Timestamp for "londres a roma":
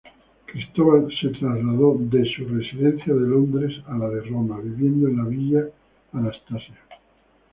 3.19-4.59